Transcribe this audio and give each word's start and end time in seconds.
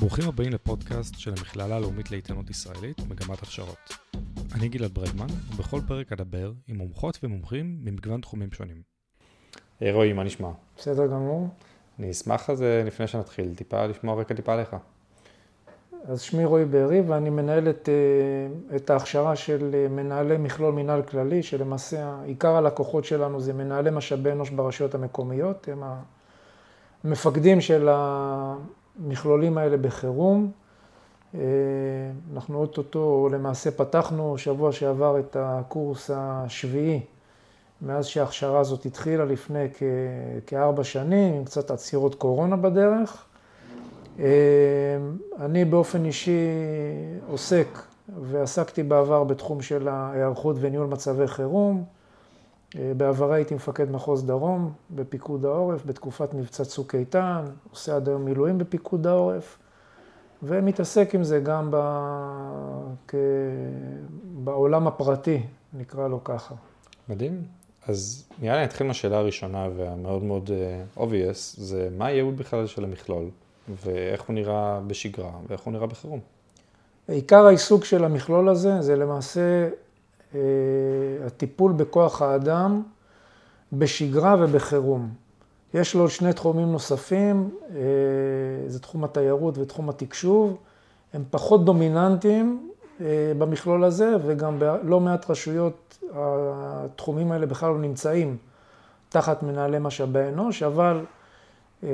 ברוכים 0.00 0.28
הבאים 0.28 0.52
לפודקאסט 0.52 1.18
של 1.18 1.30
המכללה 1.30 1.76
הלאומית 1.76 2.10
לעיתונות 2.10 2.50
ישראלית, 2.50 3.00
מגמת 3.08 3.42
הכשרות. 3.42 3.96
אני 4.54 4.68
גלעד 4.68 4.94
ברדמן, 4.94 5.26
ובכל 5.52 5.80
פרק 5.88 6.12
אדבר 6.12 6.52
עם 6.68 6.76
מומחות 6.76 7.18
ומומחים 7.22 7.78
ממגוון 7.84 8.20
תחומים 8.20 8.52
שונים. 8.52 8.82
היי 9.80 9.92
רועי, 9.92 10.12
מה 10.12 10.24
נשמע? 10.24 10.48
בסדר 10.76 11.06
גמור. 11.06 11.48
אני 11.98 12.10
אשמח 12.10 12.50
אז 12.50 12.62
אה, 12.62 12.82
לפני 12.86 13.06
שנתחיל, 13.06 13.54
טיפה 13.54 13.86
לשמוע 13.86 14.20
רקע 14.20 14.34
טיפה 14.34 14.52
עליך. 14.52 14.76
אז 16.04 16.20
שמי 16.20 16.44
רועי 16.44 16.64
בארי 16.64 17.00
ואני 17.00 17.30
מנהל 17.30 17.70
את, 17.70 17.88
אה, 17.88 18.76
את 18.76 18.90
ההכשרה 18.90 19.36
של 19.36 19.70
אה, 19.74 19.88
מנהלי 19.88 20.36
מכלול 20.36 20.74
מינהל 20.74 21.02
כללי, 21.02 21.42
שלמעשה 21.42 22.16
עיקר 22.24 22.56
הלקוחות 22.56 23.04
שלנו 23.04 23.40
זה 23.40 23.52
מנהלי 23.52 23.90
משאבי 23.90 24.32
אנוש 24.32 24.50
ברשויות 24.50 24.94
המקומיות, 24.94 25.68
הם 25.68 25.82
המפקדים 27.04 27.60
של 27.60 27.88
המכלולים 29.00 29.58
האלה 29.58 29.76
בחירום. 29.76 30.50
אה, 31.34 31.40
אנחנו 32.34 32.58
אוטוטו 32.58 33.28
למעשה 33.32 33.70
פתחנו 33.70 34.38
שבוע 34.38 34.72
שעבר 34.72 35.18
את 35.18 35.36
הקורס 35.40 36.10
השביעי 36.14 37.00
מאז 37.82 38.06
שההכשרה 38.06 38.60
הזאת 38.60 38.86
התחילה 38.86 39.24
לפני 39.24 39.66
כארבע 40.46 40.84
שנים, 40.84 41.34
עם 41.34 41.44
קצת 41.44 41.70
עצירות 41.70 42.14
קורונה 42.14 42.56
בדרך. 42.56 43.24
אה, 44.18 44.26
אני 45.40 45.64
באופן 45.64 46.04
אישי 46.04 46.46
עוסק 47.28 47.66
ועסקתי 48.22 48.82
בעבר 48.82 49.24
בתחום 49.24 49.62
של 49.62 49.88
ההיערכות 49.88 50.56
וניהול 50.60 50.86
מצבי 50.86 51.26
חירום. 51.26 51.84
אה, 52.78 52.92
בעברי 52.96 53.34
הייתי 53.34 53.54
מפקד 53.54 53.90
מחוז 53.90 54.24
דרום 54.24 54.72
בפיקוד 54.90 55.44
העורף 55.44 55.86
בתקופת 55.86 56.34
מבצע 56.34 56.64
צוק 56.64 56.94
איתן, 56.94 57.44
עושה 57.70 57.96
עד 57.96 58.08
היום 58.08 58.24
מילואים 58.24 58.58
בפיקוד 58.58 59.06
העורף, 59.06 59.58
ומתעסק 60.42 61.14
עם 61.14 61.24
זה 61.24 61.40
גם 61.40 61.68
ב... 61.70 61.76
כ... 63.08 63.14
בעולם 64.44 64.86
הפרטי, 64.86 65.42
נקרא 65.74 66.08
לו 66.08 66.24
ככה. 66.24 66.54
מדהים. 67.08 67.42
אז 67.88 68.24
נראה 68.38 68.56
לי 68.56 68.64
נתחיל 68.64 68.86
מהשאלה 68.86 69.18
הראשונה 69.18 69.68
והמאוד 69.76 70.22
מאוד 70.22 70.50
uh, 70.50 71.00
obvious, 71.00 71.54
זה 71.56 71.88
מה 71.98 72.06
הייעוד 72.06 72.36
בכלל 72.36 72.66
של 72.66 72.84
המכלול, 72.84 73.24
ואיך 73.84 74.22
הוא 74.22 74.34
נראה 74.34 74.80
בשגרה, 74.86 75.30
ואיך 75.48 75.60
הוא 75.60 75.72
נראה 75.72 75.86
בחירום. 75.86 76.20
עיקר 77.08 77.46
העיסוק 77.46 77.84
של 77.84 78.04
המכלול 78.04 78.48
הזה 78.48 78.82
זה 78.82 78.96
למעשה 78.96 79.68
הטיפול 81.26 81.72
בכוח 81.72 82.22
האדם 82.22 82.82
בשגרה 83.72 84.36
ובחירום. 84.38 85.08
יש 85.74 85.94
לו 85.94 86.08
שני 86.08 86.32
תחומים 86.32 86.72
נוספים, 86.72 87.50
uh, 87.50 87.72
זה 88.66 88.80
תחום 88.80 89.04
התיירות 89.04 89.58
ותחום 89.58 89.88
התקשוב, 89.88 90.56
הם 91.12 91.24
פחות 91.30 91.64
דומיננטיים 91.64 92.70
אה, 93.00 93.32
במכלול 93.38 93.84
הזה, 93.84 94.14
וגם 94.26 94.58
בלא 94.58 95.00
מעט 95.00 95.30
רשויות 95.30 95.98
התחומים 96.14 97.32
האלה 97.32 97.46
בכלל 97.46 97.70
לא 97.70 97.78
נמצאים 97.78 98.36
תחת 99.08 99.42
מנהלי 99.42 99.78
משאבי 99.80 100.28
אנוש, 100.28 100.62
אבל 100.62 101.04
אה, 101.84 101.88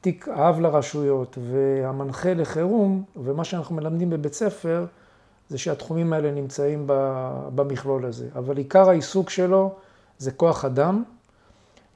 תיק 0.00 0.28
אב 0.28 0.60
לרשויות 0.60 1.38
והמנחה 1.50 2.34
לחירום, 2.34 3.04
ומה 3.16 3.44
שאנחנו 3.44 3.74
מלמדים 3.74 4.10
בבית 4.10 4.34
ספר, 4.34 4.86
זה 5.48 5.58
שהתחומים 5.58 6.12
האלה 6.12 6.30
נמצאים 6.30 6.84
במכלול 7.54 8.04
הזה. 8.04 8.28
אבל 8.34 8.56
עיקר 8.56 8.88
העיסוק 8.90 9.30
שלו 9.30 9.74
זה 10.18 10.32
כוח 10.32 10.64
אדם. 10.64 11.04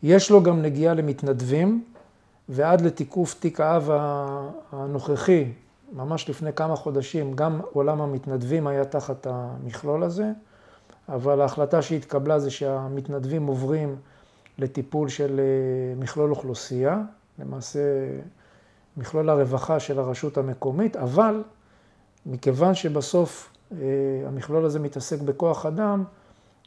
יש 0.02 0.30
לו 0.30 0.42
גם 0.42 0.62
נגיעה 0.62 0.94
למתנדבים, 0.94 1.84
ועד 2.48 2.80
לתיקוף 2.80 3.34
תיק 3.40 3.60
האב 3.60 3.90
הנוכחי, 4.72 5.52
ממש 5.92 6.30
לפני 6.30 6.52
כמה 6.52 6.76
חודשים, 6.76 7.34
גם 7.34 7.60
עולם 7.72 8.00
המתנדבים 8.00 8.66
היה 8.66 8.84
תחת 8.84 9.26
המכלול 9.26 10.02
הזה, 10.02 10.32
אבל 11.08 11.40
ההחלטה 11.40 11.82
שהתקבלה 11.82 12.38
זה 12.38 12.50
שהמתנדבים 12.50 13.46
עוברים 13.46 13.96
לטיפול 14.58 15.08
של 15.08 15.40
אה, 15.40 16.00
מכלול 16.00 16.30
אוכלוסייה, 16.30 17.02
למעשה 17.38 17.80
מכלול 18.96 19.30
הרווחה 19.30 19.80
של 19.80 19.98
הרשות 19.98 20.38
המקומית, 20.38 20.96
אבל 20.96 21.42
מכיוון 22.26 22.74
שבסוף 22.74 23.52
אה, 23.72 23.76
המכלול 24.26 24.64
הזה 24.64 24.78
מתעסק 24.78 25.20
בכוח 25.20 25.66
אדם, 25.66 26.04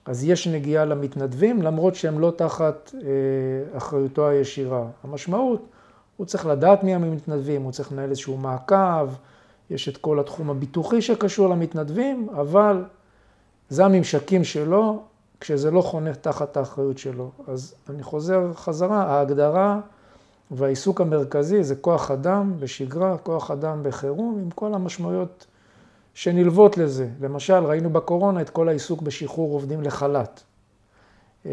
אז 0.05 0.23
יש 0.23 0.47
נגיעה 0.47 0.85
למתנדבים, 0.85 1.61
למרות 1.61 1.95
שהם 1.95 2.19
לא 2.19 2.31
תחת 2.35 2.91
אה, 2.95 3.77
אחריותו 3.77 4.27
הישירה. 4.27 4.85
המשמעות 5.03 5.65
הוא 6.17 6.25
צריך 6.25 6.45
לדעת 6.45 6.83
מי 6.83 6.95
המתנדבים, 6.95 7.61
הוא 7.61 7.71
צריך 7.71 7.91
לנהל 7.91 8.09
איזשהו 8.09 8.37
מעקב, 8.37 9.09
יש 9.69 9.89
את 9.89 9.97
כל 9.97 10.19
התחום 10.19 10.49
הביטוחי 10.49 11.01
שקשור 11.01 11.49
למתנדבים, 11.49 12.27
אבל 12.31 12.83
זה 13.69 13.85
הממשקים 13.85 14.43
שלו, 14.43 15.03
כשזה 15.39 15.71
לא 15.71 15.81
חונה 15.81 16.13
תחת 16.13 16.57
האחריות 16.57 16.97
שלו. 16.97 17.31
אז 17.47 17.75
אני 17.89 18.03
חוזר 18.03 18.53
חזרה, 18.53 19.03
ההגדרה 19.03 19.79
והעיסוק 20.51 21.01
המרכזי 21.01 21.63
זה 21.63 21.75
כוח 21.75 22.11
אדם 22.11 22.53
בשגרה, 22.59 23.17
כוח 23.17 23.51
אדם 23.51 23.83
בחירום, 23.83 24.39
עם 24.41 24.49
כל 24.49 24.73
המשמעויות 24.73 25.45
שנלוות 26.13 26.77
לזה. 26.77 27.07
למשל, 27.21 27.63
ראינו 27.63 27.89
בקורונה 27.89 28.41
את 28.41 28.49
כל 28.49 28.69
העיסוק 28.69 29.01
בשחרור 29.01 29.53
עובדים 29.53 29.81
לחל"ת. 29.81 30.43
אה, 31.45 31.51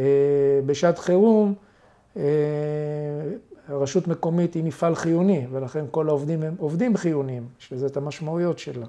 בשעת 0.66 0.98
חירום, 0.98 1.54
אה, 2.16 2.22
רשות 3.68 4.08
מקומית 4.08 4.54
היא 4.54 4.64
מפעל 4.64 4.94
חיוני, 4.94 5.46
ולכן 5.50 5.84
כל 5.90 6.08
העובדים 6.08 6.42
הם 6.42 6.54
עובדים 6.58 6.96
חיוניים, 6.96 7.46
יש 7.60 7.72
לזה 7.72 7.86
את 7.86 7.96
המשמעויות 7.96 8.58
שלה. 8.58 8.86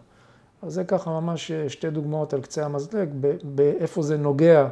אז 0.62 0.74
זה 0.74 0.84
ככה 0.84 1.12
ממש 1.12 1.52
אה, 1.52 1.70
שתי 1.70 1.90
דוגמאות 1.90 2.34
על 2.34 2.42
קצה 2.42 2.66
המזלג, 2.66 3.10
באיפה 3.44 4.02
זה 4.02 4.18
נוגע 4.18 4.68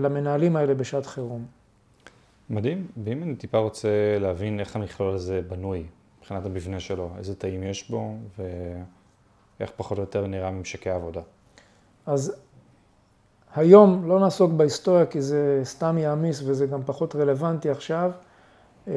למנהלים 0.00 0.56
האלה 0.56 0.74
בשעת 0.74 1.06
חירום. 1.06 1.44
מדהים, 2.50 2.86
ואם 3.04 3.22
אני 3.22 3.36
טיפה 3.36 3.58
רוצה 3.58 4.18
להבין 4.20 4.60
איך 4.60 4.76
המכלול 4.76 5.14
הזה 5.14 5.40
בנוי, 5.48 5.86
מבחינת 6.18 6.46
המבנה 6.46 6.80
שלו, 6.80 7.10
איזה 7.18 7.34
תאים 7.34 7.62
יש 7.62 7.90
בו, 7.90 8.14
ואיך 8.38 9.70
פחות 9.76 9.98
או 9.98 10.02
יותר 10.02 10.26
נראה 10.26 10.50
ממשקי 10.50 10.90
העבודה. 10.90 11.20
אז 12.06 12.36
היום 13.54 14.08
לא 14.08 14.20
נעסוק 14.20 14.52
בהיסטוריה 14.52 15.06
כי 15.06 15.22
זה 15.22 15.60
סתם 15.64 15.98
יעמיס 15.98 16.42
וזה 16.46 16.66
גם 16.66 16.82
פחות 16.86 17.16
רלוונטי 17.16 17.70
עכשיו. 17.70 18.10
אה, 18.88 18.94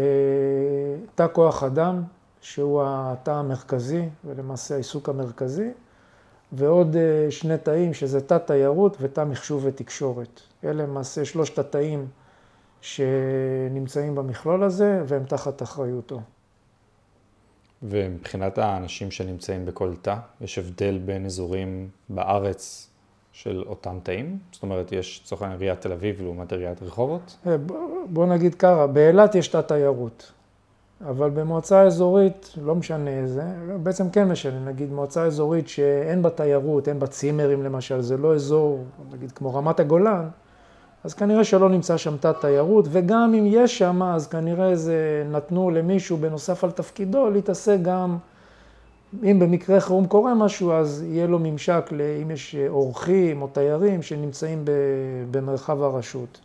תא 1.16 1.28
כוח 1.34 1.64
אדם, 1.64 2.04
שהוא 2.42 2.84
התא 2.86 3.32
המרכזי 3.32 4.10
ולמעשה 4.26 4.74
העיסוק 4.76 5.10
המרכזי, 5.10 5.70
ועוד 6.52 6.96
אה, 6.96 7.32
שני 7.32 7.58
תאים 7.58 7.94
שזה 7.94 8.22
תא 8.22 8.38
תיירות 8.38 8.98
ותא 9.02 9.24
מחשוב 9.24 9.66
ותקשורת. 9.66 10.42
אלה 10.64 10.84
למעשה 10.84 11.26
שלושת 11.26 11.60
התאים 11.60 12.08
שנמצאים 12.82 14.16
במכלול 14.16 14.64
הזה 14.64 15.04
והם 15.08 15.24
תחת 15.24 15.62
אחריותו. 15.62 16.22
ומבחינת 17.84 18.58
האנשים 18.58 19.12
שנמצאים 19.12 19.66
בכל 19.66 19.94
תא, 20.02 20.16
יש 20.42 20.58
הבדל 20.58 21.00
בין 21.06 21.26
אזורים 21.26 21.90
בארץ 22.10 22.90
של 23.32 23.64
אותם 23.68 23.98
תאים? 24.04 24.38
זאת 24.52 24.64
אומרת, 24.64 24.92
יש 24.92 25.22
לצורך 25.24 25.42
העניין 25.42 25.62
עיריית 25.62 25.82
תל 25.82 25.92
אביב 25.92 26.22
לעומת 26.22 26.52
עיריית 26.52 26.84
רחובות? 26.84 27.38
אה, 27.48 27.56
בוא 28.10 28.26
נגיד 28.26 28.56
ככה, 28.56 28.88
באילת 28.88 29.36
יש 29.36 29.48
תת 29.48 29.68
תיירות, 29.68 30.32
אבל 31.02 31.30
במועצה 31.30 31.82
אזורית, 31.82 32.54
לא 32.62 32.76
משנה 32.76 33.10
איזה, 33.10 33.44
בעצם 33.84 34.10
כן 34.10 34.28
משנה, 34.28 34.60
נגיד 34.60 34.92
מועצה 34.92 35.24
אזורית 35.24 35.68
שאין 35.68 36.22
בה 36.22 36.30
תיירות, 36.30 36.88
אין 36.88 37.00
בה 37.00 37.08
צימרים 37.08 37.64
למשל, 37.64 38.02
זה 38.02 38.18
לא 38.18 38.36
אזור, 38.36 38.84
נגיד 39.12 39.32
כמו 39.32 39.56
רמת 39.56 39.80
הגולן, 39.80 40.28
אז 41.04 41.14
כנראה 41.14 41.44
שלא 41.44 41.70
נמצא 41.70 41.98
שם 41.98 42.18
תת 42.18 42.36
תיירות, 42.42 42.86
וגם 42.90 43.34
אם 43.34 43.44
יש 43.48 43.78
שם, 43.78 44.04
אז 44.04 44.28
כנראה 44.28 44.76
זה 44.76 45.24
נתנו 45.32 45.70
למישהו 45.70 46.18
בנוסף 46.18 46.64
על 46.64 46.72
תפקידו 46.72 47.30
להתעסק 47.30 47.78
גם 47.82 48.18
אם 49.24 49.40
במקרה 49.40 49.80
חירום 49.80 50.08
קורה 50.08 50.36
משהו, 50.36 50.72
אז 50.72 51.04
יהיה 51.08 51.28
לו 51.28 51.40
ממשק, 51.40 51.90
אם 52.22 52.32
יש 52.32 52.56
אורחים 52.68 53.42
או 53.42 53.48
תיירים 53.48 54.02
שנמצאים 54.02 54.66
במרחב 55.32 55.84
הרשות. 55.84 56.40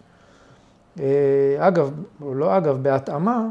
אה, 1.00 1.56
אגב, 1.58 1.90
לא 2.32 2.56
אגב, 2.56 2.82
בהתאמה, 2.82 3.48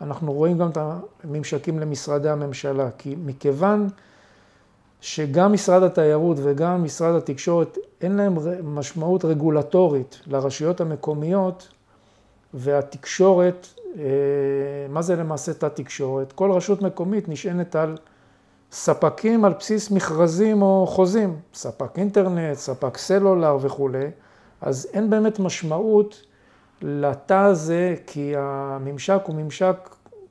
אנחנו 0.00 0.32
רואים 0.32 0.58
גם 0.58 0.70
את 0.70 0.78
הממשקים 1.24 1.78
למשרדי 1.78 2.28
הממשלה, 2.28 2.88
כי 2.98 3.16
מכיוון 3.24 3.88
שגם 5.04 5.52
משרד 5.52 5.82
התיירות 5.82 6.36
וגם 6.42 6.84
משרד 6.84 7.14
התקשורת, 7.14 7.78
אין 8.00 8.16
להם 8.16 8.38
משמעות 8.62 9.24
רגולטורית 9.24 10.20
לרשויות 10.26 10.80
המקומיות, 10.80 11.68
והתקשורת, 12.54 13.66
אה, 13.98 14.02
מה 14.88 15.02
זה 15.02 15.16
למעשה 15.16 15.54
תת 15.54 15.76
תקשורת? 15.76 16.32
כל 16.32 16.50
רשות 16.50 16.82
מקומית 16.82 17.28
נשענת 17.28 17.76
על 17.76 17.96
ספקים 18.72 19.44
על 19.44 19.52
בסיס 19.58 19.90
מכרזים 19.90 20.62
או 20.62 20.86
חוזים, 20.88 21.36
ספק 21.54 21.98
אינטרנט, 21.98 22.56
ספק 22.56 22.96
סלולר 22.96 23.58
וכולי, 23.60 24.06
אז 24.60 24.88
אין 24.92 25.10
באמת 25.10 25.38
משמעות 25.38 26.22
לתא 26.82 27.34
הזה, 27.34 27.94
כי 28.06 28.32
הממשק 28.36 29.20
הוא 29.26 29.34
ממשק 29.34 29.76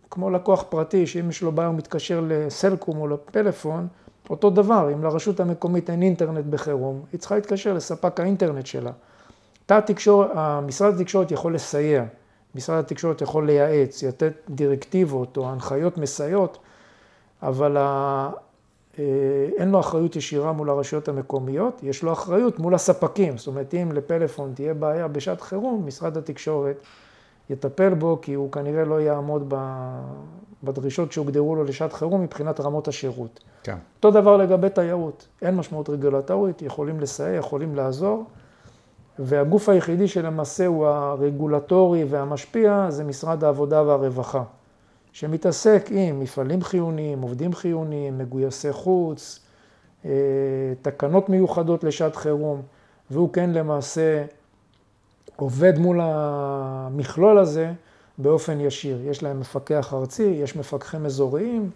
כמו 0.10 0.30
לקוח 0.30 0.64
פרטי, 0.70 1.08
שאם 1.08 1.30
יש 1.30 1.42
לו 1.42 1.52
בעיה 1.52 1.68
הוא 1.68 1.78
מתקשר 1.78 2.24
לסלקום 2.28 2.98
או 2.98 3.08
לפלאפון, 3.08 3.88
אותו 4.33 4.50
דבר, 4.50 4.89
אם 4.94 5.03
לרשות 5.03 5.39
המקומית 5.39 5.89
אין 5.89 6.01
אינטרנט 6.01 6.45
בחירום, 6.50 7.01
היא 7.12 7.19
צריכה 7.19 7.35
להתקשר 7.35 7.74
לספק 7.74 8.19
האינטרנט 8.19 8.65
שלה. 8.65 8.91
תא 9.65 9.74
התקשורת, 9.74 10.30
משרד 10.65 10.94
התקשורת 10.94 11.31
יכול 11.31 11.56
לסייע, 11.56 12.03
משרד 12.56 12.80
התקשורת 12.80 13.21
יכול 13.21 13.45
לייעץ, 13.45 14.03
לתת 14.03 14.33
דירקטיבות 14.50 15.38
או 15.38 15.50
הנחיות 15.50 15.97
מסייעות, 15.97 16.57
אבל 17.44 17.77
ה... 17.77 18.30
אה, 19.00 19.03
אין 19.57 19.69
לו 19.69 19.80
אחריות 19.80 20.15
ישירה 20.15 20.51
מול 20.51 20.69
הרשויות 20.69 21.07
המקומיות, 21.07 21.79
יש 21.83 22.03
לו 22.03 22.13
אחריות 22.13 22.59
מול 22.59 22.75
הספקים. 22.75 23.38
זאת 23.38 23.47
אומרת, 23.47 23.74
אם 23.74 23.91
לפלאפון 23.91 24.51
תהיה 24.56 24.74
בעיה 24.74 25.07
בשעת 25.07 25.41
חירום, 25.41 25.88
משרד 25.88 26.18
התקשורת 26.18 26.75
יטפל 27.50 27.94
בו, 27.94 28.19
כי 28.22 28.34
הוא 28.34 28.51
כנראה 28.51 28.86
לא 28.86 29.01
יעמוד 29.01 29.54
בדרישות 30.63 31.12
שהוגדרו 31.12 31.56
לו 31.56 31.63
לשעת 31.63 31.94
חירום 31.94 32.22
מבחינת 32.22 32.60
רמות 32.60 32.88
השירות. 32.88 33.40
כן. 33.63 33.78
אותו 33.95 34.12
דבר 34.12 34.38
לגבי 34.38 34.69
תיירות, 34.69 35.28
אין 35.42 35.56
משמעות 35.56 35.90
רגולטורית, 35.90 36.62
יכולים 36.62 37.00
לסייע, 37.00 37.38
יכולים 37.38 37.75
לעזור, 37.75 38.25
והגוף 39.19 39.69
היחידי 39.69 40.07
שלמעשה 40.07 40.66
הוא 40.66 40.88
הרגולטורי 40.88 42.04
והמשפיע 42.04 42.86
זה 42.90 43.04
משרד 43.04 43.44
העבודה 43.44 43.84
והרווחה, 43.84 44.44
שמתעסק 45.12 45.89
עם 45.92 46.19
מפעלים 46.19 46.62
חיוניים, 46.62 47.22
עובדים 47.22 47.54
חיוניים, 47.54 48.18
מגויסי 48.18 48.72
חוץ, 48.72 49.39
אה, 50.06 50.12
תקנות 50.81 51.30
מיוחדות 51.30 51.84
לשעת 51.84 52.16
חירום, 52.16 52.62
והוא 53.12 53.34
כן 53.34 53.50
למעשה 53.50 54.25
עובד 55.36 55.78
מול 55.78 56.00
המכלול 56.02 57.38
הזה 57.40 57.74
באופן 58.18 58.60
ישיר. 58.60 59.10
יש 59.10 59.24
להם 59.24 59.40
מפקח 59.40 59.94
ארצי, 59.94 60.24
יש 60.24 60.56
מפקחים 60.56 61.06
אזוריים, 61.06 61.70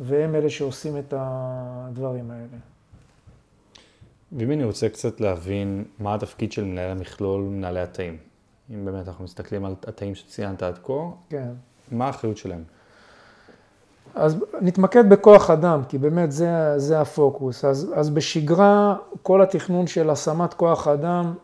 והם 0.00 0.34
אלה 0.34 0.50
שעושים 0.50 0.98
את 0.98 1.14
הדברים 1.16 2.30
האלה. 2.30 2.58
ואם 4.32 4.52
אני 4.52 4.64
רוצה 4.64 4.88
קצת 4.88 5.20
להבין 5.20 5.84
מה 5.98 6.14
התפקיד 6.14 6.52
של 6.52 6.64
מנהל 6.64 6.90
המכלול, 6.90 7.42
מנהלי 7.42 7.80
התאים. 7.80 8.16
אם 8.70 8.84
באמת 8.84 9.08
אנחנו 9.08 9.24
מסתכלים 9.24 9.64
על 9.64 9.74
התאים 9.86 10.14
שציינת 10.14 10.62
עד 10.62 10.78
כה, 10.82 10.92
כן. 11.30 11.48
מה 11.92 12.06
האחריות 12.06 12.36
שלהם? 12.36 12.62
אז 14.14 14.36
נתמקד 14.60 15.08
בכוח 15.08 15.50
אדם, 15.50 15.82
כי 15.88 15.98
באמת 15.98 16.32
זה, 16.32 16.74
זה 16.76 17.00
הפוקוס. 17.00 17.64
אז, 17.64 17.92
אז 17.94 18.10
בשגרה, 18.10 18.96
כל 19.22 19.42
התכנון 19.42 19.86
של 19.86 20.10
השמת 20.10 20.54
כוח 20.54 20.88
אדם, 20.88 21.34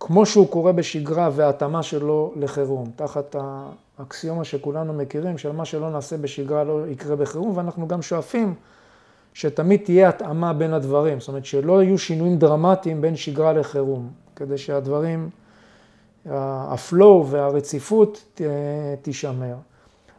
כמו 0.00 0.26
שהוא 0.26 0.48
קורה 0.48 0.72
בשגרה 0.72 1.30
וההתאמה 1.32 1.82
שלו 1.82 2.32
לחירום, 2.36 2.90
תחת 2.96 3.36
האקסיומה 3.98 4.44
שכולנו 4.44 4.92
מכירים, 4.92 5.38
של 5.38 5.52
מה 5.52 5.64
שלא 5.64 5.90
נעשה 5.90 6.16
בשגרה 6.16 6.64
לא 6.64 6.88
יקרה 6.88 7.16
בחירום, 7.16 7.56
ואנחנו 7.56 7.88
גם 7.88 8.02
שואפים 8.02 8.54
שתמיד 9.34 9.80
תהיה 9.84 10.08
התאמה 10.08 10.52
בין 10.52 10.74
הדברים, 10.74 11.20
זאת 11.20 11.28
אומרת 11.28 11.44
שלא 11.44 11.82
יהיו 11.82 11.98
שינויים 11.98 12.38
דרמטיים 12.38 13.00
בין 13.00 13.16
שגרה 13.16 13.52
לחירום, 13.52 14.08
כדי 14.36 14.58
שהדברים, 14.58 15.30
הפלואו 16.26 17.26
והרציפות 17.26 18.40
תישמר. 19.02 19.54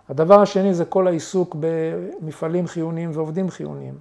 הדבר 0.10 0.42
השני 0.42 0.74
זה 0.74 0.86
כל 0.86 1.08
העיסוק 1.08 1.56
במפעלים 1.60 2.68
חיוניים 2.68 3.12
ועובדים 3.14 3.50
חיוניים, 3.50 3.94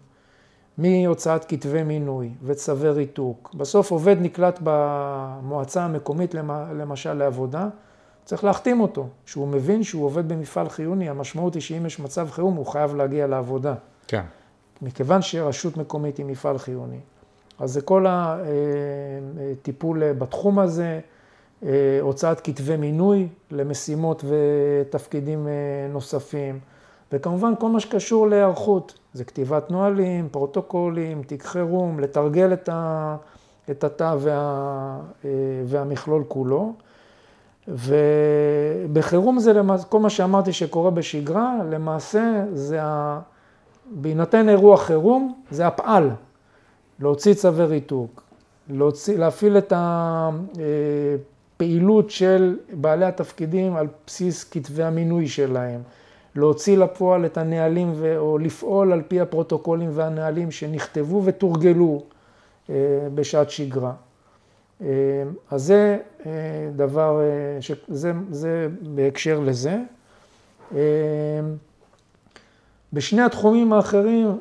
מהוצאת 0.81 1.45
כתבי 1.45 1.83
מינוי 1.83 2.31
וצווי 2.43 2.91
ריתוק. 2.91 3.55
בסוף 3.55 3.91
עובד 3.91 4.17
נקלט 4.21 4.59
במועצה 4.63 5.85
המקומית 5.85 6.35
למשל 6.75 7.13
לעבודה, 7.13 7.69
צריך 8.25 8.45
להחתים 8.45 8.81
אותו, 8.81 9.07
שהוא 9.27 9.49
מבין 9.49 9.83
שהוא 9.83 10.05
עובד 10.05 10.29
במפעל 10.29 10.69
חיוני, 10.69 11.09
המשמעות 11.09 11.55
היא 11.55 11.63
שאם 11.63 11.87
יש 11.87 12.01
מצב 12.01 12.31
חירום 12.31 12.55
הוא 12.55 12.67
חייב 12.67 12.95
להגיע 12.95 13.27
לעבודה. 13.27 13.75
כן. 14.07 14.23
מכיוון 14.83 15.23
שרשות 15.23 15.77
מקומית 15.77 16.19
היא 16.19 16.27
מפעל 16.27 16.59
חיוני. 16.59 17.01
אז 17.59 17.73
זה 17.73 17.81
כל 17.81 18.07
הטיפול 18.09 20.13
בתחום 20.13 20.59
הזה, 20.59 21.01
הוצאת 22.01 22.41
כתבי 22.41 22.77
מינוי 22.77 23.29
למשימות 23.51 24.25
ותפקידים 24.25 25.49
נוספים, 25.93 26.59
וכמובן 27.13 27.53
כל 27.59 27.69
מה 27.69 27.81
שקשור 27.81 28.29
להיערכות, 28.29 28.99
זה 29.15 29.25
כתיבת 29.25 29.71
נהלים, 29.71 30.29
פרוטוקולים, 30.29 31.23
תיק 31.23 31.43
חירום, 31.43 32.01
לתרגל 32.01 32.53
את 33.71 33.85
התא 33.85 34.15
וה, 34.19 35.01
והמכלול 35.65 36.25
כולו. 36.29 36.73
ובחירום 37.69 39.39
זה 39.39 39.53
למעשה, 39.53 39.85
כל 39.85 40.01
מה 40.01 40.11
שאמרתי 40.11 40.53
שקורה 40.53 40.91
בשגרה, 40.91 41.55
למעשה 41.71 42.45
זה 42.53 42.83
ה... 42.83 43.21
בהינתן 43.91 44.49
אירוע 44.49 44.77
חירום, 44.77 45.35
זה 45.51 45.67
הפעל, 45.67 46.11
להוציא 47.01 47.35
צווי 47.35 47.65
ריתוק, 47.65 48.23
להוציא, 48.69 49.19
להפעיל 49.19 49.59
את 49.59 49.73
הפעילות 51.57 52.11
של 52.11 52.57
בעלי 52.73 53.05
התפקידים 53.05 53.77
על 53.77 53.87
בסיס 54.07 54.45
כתבי 54.51 54.83
המינוי 54.83 55.29
שלהם, 55.29 55.81
להוציא 56.35 56.79
לפועל 56.79 57.27
את 57.27 57.39
הנהלים 57.39 57.93
ו... 57.95 58.19
או 58.19 58.39
לפעול 58.39 58.93
על 58.93 59.03
פי 59.09 59.21
הפרוטוקולים 59.21 59.91
והנהלים 59.93 60.51
שנכתבו 60.51 61.23
ותורגלו 61.25 62.03
אה, 62.71 62.75
בשעת 63.15 63.51
שגרה. 63.51 63.93
אה, 64.83 64.87
אז 65.51 65.63
זה 65.63 65.99
אה, 66.27 66.33
דבר, 66.77 67.21
זה, 67.89 68.13
זה 68.31 68.69
בהקשר 68.83 69.41
לזה. 69.41 69.79
בשני 72.93 73.23
התחומים 73.23 73.73
האחרים, 73.73 74.39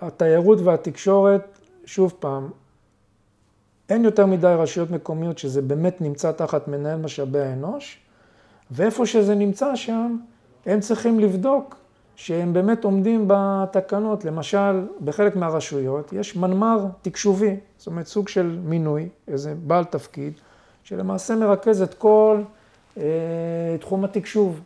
התיירות 0.00 0.58
והתקשורת, 0.60 1.58
שוב 1.84 2.14
פעם, 2.18 2.50
אין 3.88 4.04
יותר 4.04 4.26
מדי 4.26 4.54
רשויות 4.58 4.90
מקומיות 4.90 5.38
שזה 5.38 5.62
באמת 5.62 6.00
נמצא 6.00 6.32
תחת 6.32 6.68
מנהל 6.68 6.98
משאבי 6.98 7.40
האנוש, 7.40 7.98
ואיפה 8.70 9.06
שזה 9.06 9.34
נמצא 9.34 9.76
שם, 9.76 10.16
הם 10.66 10.80
צריכים 10.80 11.20
לבדוק 11.20 11.76
שהם 12.16 12.52
באמת 12.52 12.84
עומדים 12.84 13.24
בתקנות. 13.26 14.24
למשל, 14.24 14.86
בחלק 15.04 15.36
מהרשויות 15.36 16.12
יש 16.12 16.36
מנמ"ר 16.36 16.86
תקשובי, 17.02 17.56
זאת 17.78 17.86
אומרת 17.86 18.06
סוג 18.06 18.28
של 18.28 18.58
מינוי, 18.64 19.08
איזה 19.28 19.54
בעל 19.66 19.84
תפקיד, 19.84 20.32
שלמעשה 20.84 21.36
מרכז 21.36 21.82
את 21.82 21.94
כל 21.94 22.42
אה, 22.98 23.02
תחום 23.80 24.04
התקשוב. 24.04 24.60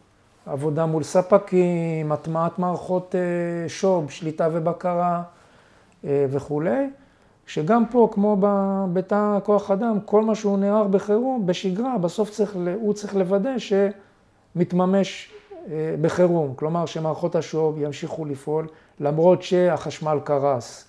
עבודה 0.46 0.86
מול 0.86 1.02
ספקים, 1.02 2.12
הטמעת 2.12 2.58
מערכות 2.58 3.14
אה, 3.14 3.68
שוב, 3.68 4.10
שליטה 4.10 4.48
ובקרה 4.52 5.22
אה, 6.04 6.26
וכולי, 6.30 6.90
שגם 7.46 7.86
פה, 7.86 8.08
כמו 8.12 8.36
בתא 8.92 9.38
כוח 9.44 9.70
אדם, 9.70 10.00
כל 10.04 10.22
מה 10.22 10.34
שהוא 10.34 10.58
נערך 10.58 10.86
בחירום, 10.86 11.46
בשגרה, 11.46 11.98
בסוף 11.98 12.30
צריך, 12.30 12.56
הוא 12.80 12.94
צריך 12.94 13.16
לוודא 13.16 13.50
שמתממש 13.58 15.32
בחירום, 16.00 16.54
כלומר 16.56 16.86
שמערכות 16.86 17.36
השוב 17.36 17.78
ימשיכו 17.78 18.24
לפעול 18.24 18.66
למרות 19.00 19.42
שהחשמל 19.42 20.18
קרס, 20.24 20.84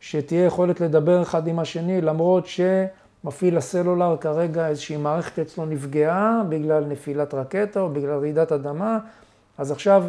שתהיה 0.00 0.44
יכולת 0.44 0.80
לדבר 0.80 1.22
אחד 1.22 1.48
עם 1.48 1.58
השני 1.58 2.00
למרות 2.00 2.44
שמפעיל 2.46 3.56
הסלולר 3.56 4.16
כרגע 4.20 4.68
איזושהי 4.68 4.96
מערכת 4.96 5.38
אצלו 5.38 5.66
נפגעה 5.66 6.42
בגלל 6.48 6.84
נפילת 6.84 7.34
רקטה 7.34 7.80
או 7.80 7.88
בגלל 7.88 8.18
רעידת 8.18 8.52
אדמה, 8.52 8.98
אז 9.58 9.70
עכשיו, 9.70 10.04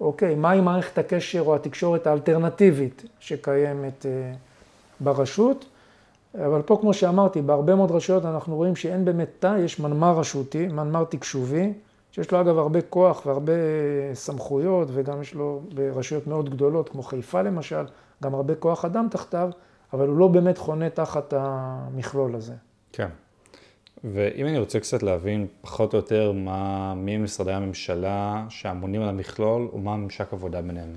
אוקיי, 0.00 0.34
מהי 0.34 0.60
מערכת 0.60 0.98
הקשר 0.98 1.40
או 1.40 1.54
התקשורת 1.54 2.06
האלטרנטיבית 2.06 3.02
שקיימת 3.20 4.06
אה, 4.06 4.32
ברשות? 5.00 5.64
אבל 6.34 6.62
פה, 6.62 6.78
כמו 6.80 6.94
שאמרתי, 6.94 7.42
בהרבה 7.42 7.74
מאוד 7.74 7.90
רשויות 7.90 8.24
אנחנו 8.24 8.56
רואים 8.56 8.76
שאין 8.76 9.04
באמת 9.04 9.28
תא, 9.38 9.56
יש 9.64 9.80
מנמ"ר 9.80 10.18
רשותי, 10.18 10.68
מנמ"ר 10.68 11.04
תקשובי, 11.04 11.72
שיש 12.14 12.32
לו 12.32 12.40
אגב 12.40 12.58
הרבה 12.58 12.80
כוח 12.80 13.26
והרבה 13.26 13.52
סמכויות, 14.14 14.88
וגם 14.92 15.22
יש 15.22 15.34
לו 15.34 15.62
ברשויות 15.74 16.26
מאוד 16.26 16.50
גדולות, 16.50 16.88
כמו 16.88 17.02
חיפה 17.02 17.42
למשל, 17.42 17.84
גם 18.22 18.34
הרבה 18.34 18.54
כוח 18.54 18.84
אדם 18.84 19.08
תחתיו, 19.10 19.50
אבל 19.92 20.08
הוא 20.08 20.16
לא 20.16 20.28
באמת 20.28 20.58
חונה 20.58 20.90
תחת 20.90 21.32
המכלול 21.36 22.34
הזה. 22.34 22.52
כן. 22.92 23.08
ואם 24.04 24.46
אני 24.46 24.58
רוצה 24.58 24.80
קצת 24.80 25.02
להבין 25.02 25.46
פחות 25.60 25.92
או 25.92 25.98
יותר 25.98 26.32
מה, 26.32 26.94
מי 26.94 27.16
משרדי 27.16 27.52
הממשלה 27.52 28.44
שאמונים 28.48 29.02
על 29.02 29.08
המכלול, 29.08 29.68
ומה 29.72 29.92
הממשק 29.92 30.32
עבודה 30.32 30.62
ביניהם. 30.62 30.96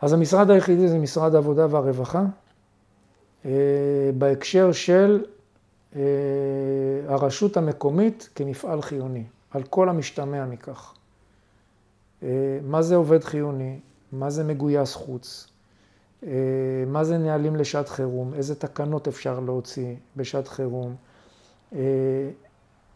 אז 0.00 0.12
המשרד 0.12 0.50
היחידי 0.50 0.88
זה 0.88 0.98
משרד 0.98 1.34
העבודה 1.34 1.66
והרווחה, 1.70 2.24
אה, 3.44 3.50
בהקשר 4.18 4.72
של 4.72 5.24
אה, 5.96 6.00
הרשות 7.08 7.56
המקומית 7.56 8.28
כמפעל 8.34 8.82
חיוני. 8.82 9.24
על 9.50 9.62
כל 9.62 9.88
המשתמע 9.88 10.46
מכך. 10.46 10.94
אה, 12.22 12.28
מה 12.62 12.82
זה 12.82 12.96
עובד 12.96 13.24
חיוני? 13.24 13.78
מה 14.12 14.30
זה 14.30 14.44
מגויס 14.44 14.94
חוץ? 14.94 15.48
אה, 16.26 16.30
מה 16.86 17.04
זה 17.04 17.18
נהלים 17.18 17.56
לשעת 17.56 17.88
חירום? 17.88 18.34
איזה 18.34 18.54
תקנות 18.54 19.08
אפשר 19.08 19.40
להוציא 19.40 19.94
בשעת 20.16 20.48
חירום? 20.48 20.94
אה, 21.74 21.78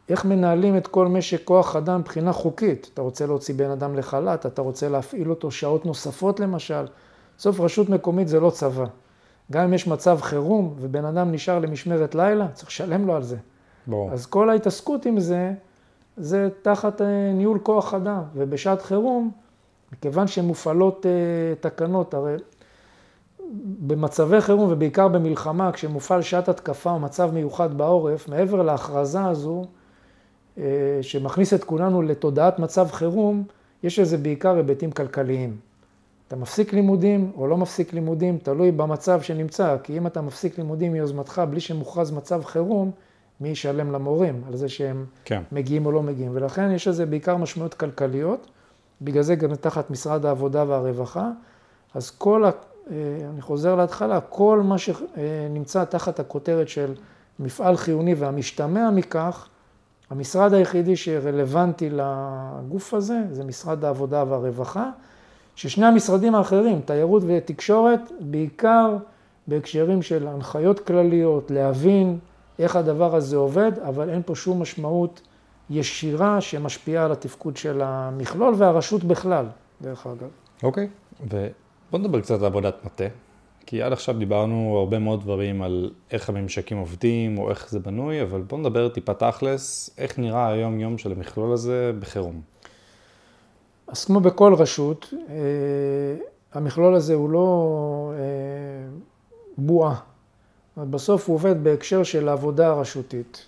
איך 0.08 0.25
מנהלים 0.25 0.76
את 0.76 0.87
כל 0.87 1.08
משק 1.08 1.44
כוח 1.44 1.76
אדם 1.76 2.00
מבחינה 2.00 2.32
חוקית. 2.32 2.90
אתה 2.94 3.02
רוצה 3.02 3.26
להוציא 3.26 3.54
בן 3.54 3.70
אדם 3.70 3.94
לחל"ת, 3.94 4.46
אתה 4.46 4.62
רוצה 4.62 4.88
להפעיל 4.88 5.30
אותו 5.30 5.50
שעות 5.50 5.87
נוספות 5.87 6.40
למשל. 6.40 6.84
בסוף 7.38 7.61
רשות 7.61 7.88
מקומית 7.88 8.28
זה 8.28 8.40
לא 8.40 8.50
צבא. 8.50 8.84
גם 9.52 9.64
אם 9.64 9.75
יש 9.75 9.87
מצב 9.87 10.18
חירום 10.20 10.75
ובן 10.80 11.04
אדם 11.04 11.32
נשאר 11.32 11.58
למשמרת 11.58 12.14
לילה, 12.14 12.49
צריך 12.49 12.68
לשלם 12.68 13.06
לו 13.06 13.16
על 13.16 13.23
זה. 13.23 13.37
ברור. 13.87 14.12
אז 14.12 14.26
כל 14.26 14.50
ההתעסקות 14.50 15.06
עם 15.06 15.20
זה, 15.20 15.52
זה 16.16 16.49
תחת 16.62 17.00
אה, 17.02 17.33
ניהול 17.35 17.59
כוח 17.62 17.94
אדם. 17.94 18.23
ובשעת 18.35 18.83
חירום, 18.83 19.30
מכיוון 19.92 20.26
שמופעלות 20.26 21.06
אה, 21.06 21.11
תקנות, 21.61 22.14
הרי 22.14 22.37
במצבי 23.87 24.40
חירום 24.40 24.73
ובעיקר 24.73 25.09
במלחמה, 25.09 25.73
כשמופעל 25.73 26.23
שעת 26.23 26.49
התקפה 26.49 26.90
או 26.90 26.99
מצב 26.99 27.30
מיוחד 27.35 27.78
בעורף, 27.78 28.28
מעבר 28.28 28.62
להכרזה 28.62 29.25
הזו, 29.25 29.64
אה, 30.59 30.99
שמכניס 31.02 31.54
את 31.54 31.64
כולנו 31.64 32.02
לתודעת 32.02 32.59
מצב 32.59 32.88
חירום, 32.90 33.44
יש 33.83 33.99
לזה 33.99 34.18
בעיקר 34.18 34.56
היבטים 34.56 34.90
כלכליים. 34.90 35.56
אתה 36.28 36.37
מפסיק 36.37 36.73
לימודים 36.73 37.33
או 37.37 37.47
לא 37.47 37.56
מפסיק 37.56 37.92
לימודים, 37.92 38.38
תלוי 38.38 38.73
במצב 38.73 39.23
שנמצא, 39.23 39.76
כי 39.83 39.99
אם 39.99 40.06
אתה 40.06 40.21
מפסיק 40.21 40.59
לימודים 40.59 40.92
מיוזמתך 40.92 41.42
בלי 41.50 41.61
שמוכרז 41.61 42.11
מצב 42.11 42.44
חירום, 42.44 42.90
מי 43.40 43.48
ישלם 43.48 43.92
למורים 43.92 44.42
על 44.48 44.56
זה 44.56 44.68
שהם 44.68 45.06
כן. 45.24 45.42
מגיעים 45.52 45.86
או 45.86 45.92
לא 45.92 46.02
מגיעים. 46.02 46.30
ולכן 46.34 46.70
יש 46.70 46.88
לזה 46.88 47.06
בעיקר 47.06 47.36
משמעויות 47.36 47.74
כלכליות, 47.74 48.50
בגלל 49.02 49.22
זה 49.22 49.34
גם 49.34 49.54
תחת 49.54 49.90
משרד 49.90 50.26
העבודה 50.26 50.64
והרווחה. 50.68 51.30
אז 51.94 52.10
כל, 52.10 52.44
ה... 52.44 52.50
אה, 52.90 52.94
אני 53.32 53.42
חוזר 53.42 53.74
להתחלה, 53.74 54.20
כל 54.20 54.60
מה 54.64 54.76
שנמצא 54.78 55.84
תחת 55.84 56.20
הכותרת 56.20 56.68
של 56.68 56.94
מפעל 57.38 57.76
חיוני 57.76 58.14
והמשתמע 58.14 58.90
מכך, 58.90 59.48
המשרד 60.10 60.52
היחידי 60.52 60.96
שרלוונטי 60.96 61.90
לגוף 61.90 62.94
הזה 62.94 63.20
זה 63.30 63.44
משרד 63.44 63.84
העבודה 63.84 64.24
והרווחה, 64.28 64.90
ששני 65.56 65.86
המשרדים 65.86 66.34
האחרים, 66.34 66.80
תיירות 66.80 67.22
ותקשורת, 67.26 68.00
בעיקר 68.20 68.96
בהקשרים 69.46 70.02
של 70.02 70.28
הנחיות 70.28 70.80
כלליות, 70.80 71.50
להבין 71.50 72.18
איך 72.58 72.76
הדבר 72.76 73.16
הזה 73.16 73.37
עובד, 73.37 73.73
אבל 73.88 74.11
אין 74.11 74.23
פה 74.26 74.34
שום 74.34 74.62
משמעות 74.62 75.20
ישירה 75.70 76.40
שמשפיעה 76.40 77.04
על 77.04 77.12
התפקוד 77.12 77.56
של 77.56 77.82
המכלול 77.84 78.54
והרשות 78.58 79.04
בכלל, 79.04 79.46
דרך 79.82 80.06
אגב. 80.06 80.28
אוקיי, 80.62 80.88
okay. 81.20 81.23
ובוא 81.23 81.99
נדבר 81.99 82.20
קצת 82.20 82.38
על 82.40 82.44
עבודת 82.44 82.84
מטה, 82.84 83.04
כי 83.66 83.82
עד 83.82 83.92
עכשיו 83.92 84.18
דיברנו 84.18 84.76
הרבה 84.78 84.99
מאוד 84.99 85.20
דברים 85.20 85.62
על 85.62 85.90
איך 86.11 86.28
הממשקים 86.28 86.78
עובדים 86.78 87.38
או 87.38 87.50
איך 87.50 87.70
זה 87.70 87.80
בנוי, 87.80 88.23
אבל 88.23 88.42
בוא 88.42 88.58
נדבר 88.58 88.88
טיפה 88.88 89.14
תכלס, 89.14 89.90
איך 89.99 90.18
נראה 90.18 90.49
היום-יום 90.49 90.99
של 90.99 91.12
המכלול 91.12 91.52
הזה 91.52 91.92
בחירום. 92.00 92.40
אז 93.87 94.04
כמו 94.04 94.20
בכל 94.20 94.54
רשות, 94.54 95.14
אה, 95.28 95.34
המכלול 96.52 96.94
הזה 96.94 97.14
הוא 97.14 97.30
לא 97.30 98.12
אה, 98.14 98.18
בועה. 99.58 100.13
בסוף 100.76 101.28
הוא 101.28 101.34
עובד 101.34 101.64
בהקשר 101.64 102.02
של 102.02 102.28
העבודה 102.28 102.68
הרשותית. 102.68 103.46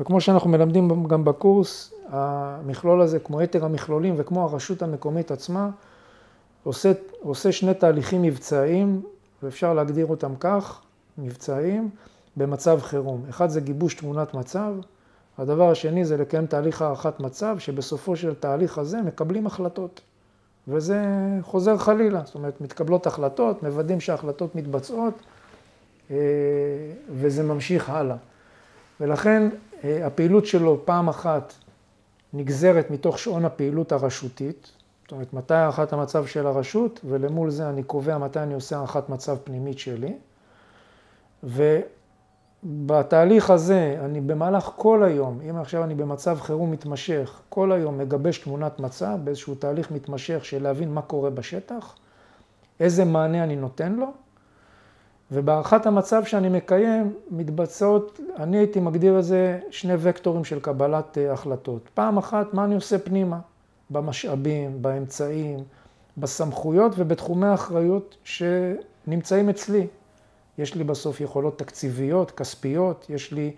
וכמו 0.00 0.20
שאנחנו 0.20 0.50
מלמדים 0.50 1.06
גם 1.06 1.24
בקורס, 1.24 1.92
המכלול 2.08 3.00
הזה, 3.00 3.18
כמו 3.18 3.42
יתר 3.42 3.64
המכלולים 3.64 4.14
וכמו 4.16 4.44
הרשות 4.44 4.82
המקומית 4.82 5.30
עצמה, 5.30 5.70
עושה, 6.64 6.92
עושה 7.20 7.52
שני 7.52 7.74
תהליכים 7.74 8.22
מבצעיים, 8.22 9.02
ואפשר 9.42 9.74
להגדיר 9.74 10.06
אותם 10.06 10.32
כך, 10.40 10.80
מבצעיים, 11.18 11.90
במצב 12.36 12.80
חירום. 12.80 13.24
אחד 13.28 13.50
זה 13.50 13.60
גיבוש 13.60 13.94
תמונת 13.94 14.34
מצב, 14.34 14.72
הדבר 15.38 15.70
השני 15.70 16.04
זה 16.04 16.16
לקיים 16.16 16.46
תהליך 16.46 16.82
הערכת 16.82 17.20
מצב, 17.20 17.58
שבסופו 17.58 18.16
של 18.16 18.34
תהליך 18.34 18.78
הזה 18.78 19.02
מקבלים 19.02 19.46
החלטות. 19.46 20.00
וזה 20.68 21.04
חוזר 21.42 21.76
חלילה, 21.76 22.22
זאת 22.24 22.34
אומרת, 22.34 22.60
מתקבלות 22.60 23.06
החלטות, 23.06 23.62
מוודאים 23.62 24.00
שההחלטות 24.00 24.54
מתבצעות, 24.54 25.14
וזה 27.10 27.42
ממשיך 27.42 27.90
הלאה. 27.90 28.16
ולכן 29.00 29.48
אה, 29.84 30.06
הפעילות 30.06 30.46
שלו 30.46 30.82
פעם 30.84 31.08
אחת 31.08 31.52
נגזרת 32.32 32.90
מתוך 32.90 33.18
שעון 33.18 33.44
הפעילות 33.44 33.92
הרשותית, 33.92 34.70
זאת 35.02 35.12
אומרת, 35.12 35.32
מתי 35.32 35.54
הערכת 35.54 35.92
המצב 35.92 36.26
של 36.26 36.46
הרשות, 36.46 37.00
ולמול 37.04 37.50
זה 37.50 37.68
אני 37.68 37.82
קובע 37.82 38.18
מתי 38.18 38.40
אני 38.40 38.54
עושה 38.54 38.76
הערכת 38.76 39.08
מצב 39.08 39.36
פנימית 39.44 39.78
שלי. 39.78 40.14
ובתהליך 42.64 43.50
הזה, 43.50 43.96
אני 44.04 44.20
במהלך 44.20 44.70
כל 44.76 45.04
היום, 45.04 45.40
אם 45.50 45.56
עכשיו 45.56 45.84
אני 45.84 45.94
במצב 45.94 46.40
חירום 46.40 46.70
מתמשך, 46.70 47.40
כל 47.48 47.72
היום 47.72 47.98
מגבש 47.98 48.38
תמונת 48.38 48.80
מצב 48.80 49.18
באיזשהו 49.24 49.54
תהליך 49.54 49.90
מתמשך 49.90 50.44
של 50.44 50.62
להבין 50.62 50.94
מה 50.94 51.02
קורה 51.02 51.30
בשטח, 51.30 51.94
איזה 52.80 53.04
מענה 53.04 53.44
אני 53.44 53.56
נותן 53.56 53.92
לו, 53.92 54.12
ובהערכת 55.32 55.86
המצב 55.86 56.24
שאני 56.24 56.48
מקיים 56.48 57.14
מתבצעות, 57.30 58.20
אני 58.36 58.56
הייתי 58.56 58.80
מגדיר 58.80 59.18
את 59.18 59.24
זה 59.24 59.60
שני 59.70 59.94
וקטורים 59.98 60.44
של 60.44 60.60
קבלת 60.60 61.18
אה, 61.18 61.32
החלטות. 61.32 61.88
פעם 61.94 62.18
אחת, 62.18 62.54
מה 62.54 62.64
אני 62.64 62.74
עושה 62.74 62.98
פנימה, 62.98 63.38
במשאבים, 63.90 64.82
באמצעים, 64.82 65.58
בסמכויות 66.16 66.92
ובתחומי 66.96 67.46
האחריות 67.46 68.16
שנמצאים 68.24 69.48
אצלי. 69.48 69.86
יש 70.58 70.74
לי 70.74 70.84
בסוף 70.84 71.20
יכולות 71.20 71.58
תקציביות, 71.58 72.30
כספיות, 72.30 73.06
יש 73.10 73.32
לי 73.32 73.54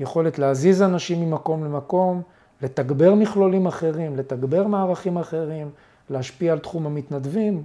יכולת 0.00 0.38
להזיז 0.38 0.82
אנשים 0.82 1.30
ממקום 1.30 1.64
למקום, 1.64 2.22
לתגבר 2.62 3.14
מכלולים 3.14 3.66
אחרים, 3.66 4.16
לתגבר 4.16 4.66
מערכים 4.66 5.18
אחרים, 5.18 5.70
להשפיע 6.10 6.52
על 6.52 6.58
תחום 6.58 6.86
המתנדבים 6.86 7.62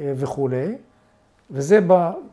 אה, 0.00 0.12
וכולי. 0.16 0.74
וזה 1.50 1.80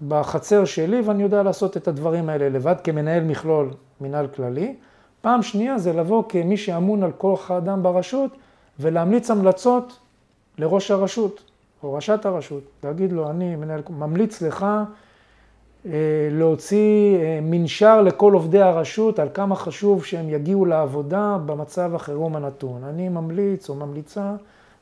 בחצר 0.07 0.65
שלי, 0.65 1.01
ואני 1.01 1.24
יודע 1.24 1.43
לעשות 1.43 1.77
את 1.77 1.88
הדברים 1.88 2.29
האלה 2.29 2.50
לבד 2.50 2.75
כמנהל 2.83 3.24
מכלול 3.24 3.69
מנהל 4.01 4.27
כללי. 4.27 4.75
פעם 5.21 5.41
שנייה 5.41 5.77
זה 5.77 5.93
לבוא 5.93 6.24
כמי 6.29 6.57
שאמון 6.57 7.03
על 7.03 7.12
כוח 7.12 7.51
האדם 7.51 7.83
ברשות 7.83 8.31
ולהמליץ 8.79 9.31
המלצות 9.31 10.00
לראש 10.57 10.91
הרשות 10.91 11.43
או 11.83 11.93
ראשת 11.93 12.25
הרשות. 12.25 12.63
להגיד 12.83 13.12
לו, 13.12 13.29
אני 13.29 13.55
מנהל, 13.55 13.81
ממליץ 13.89 14.41
לך 14.41 14.65
אה, 15.86 15.91
להוציא 16.31 17.17
אה, 17.17 17.39
מנשר 17.41 18.01
לכל 18.01 18.33
עובדי 18.33 18.62
הרשות 18.62 19.19
על 19.19 19.27
כמה 19.33 19.55
חשוב 19.55 20.05
שהם 20.05 20.29
יגיעו 20.29 20.65
לעבודה 20.65 21.38
במצב 21.45 21.95
החירום 21.95 22.36
הנתון. 22.36 22.83
אני 22.83 23.09
ממליץ 23.09 23.69
או 23.69 23.75
ממליצה 23.75 24.36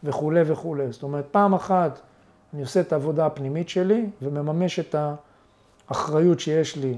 וכולי 0.03 0.41
וכולי. 0.45 0.91
זאת 0.91 1.03
אומרת, 1.03 1.25
פעם 1.31 1.53
אחת 1.53 1.99
אני 2.55 2.61
עושה 2.61 2.79
את 2.79 2.93
העבודה 2.93 3.25
הפנימית 3.25 3.69
שלי 3.69 4.05
ומממש 4.21 4.79
את 4.79 4.95
האחריות 5.89 6.39
שיש 6.39 6.75
לי 6.75 6.97